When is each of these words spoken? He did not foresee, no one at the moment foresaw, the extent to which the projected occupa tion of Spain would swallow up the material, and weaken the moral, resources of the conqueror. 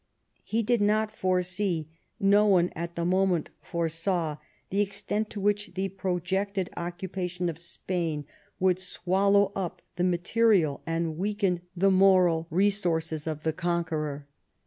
He 0.43 0.63
did 0.63 0.81
not 0.81 1.11
foresee, 1.15 1.87
no 2.19 2.47
one 2.47 2.71
at 2.75 2.95
the 2.95 3.05
moment 3.05 3.51
foresaw, 3.61 4.37
the 4.71 4.81
extent 4.81 5.29
to 5.29 5.39
which 5.39 5.75
the 5.75 5.89
projected 5.89 6.71
occupa 6.75 7.29
tion 7.29 7.49
of 7.49 7.59
Spain 7.59 8.25
would 8.59 8.79
swallow 8.79 9.51
up 9.55 9.83
the 9.97 10.03
material, 10.03 10.81
and 10.87 11.19
weaken 11.19 11.61
the 11.77 11.91
moral, 11.91 12.47
resources 12.49 13.27
of 13.27 13.43
the 13.43 13.53
conqueror. 13.53 14.27